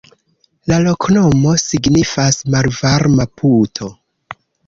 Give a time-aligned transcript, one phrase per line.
[0.69, 3.93] La loknomo signifas: malvarma-puto.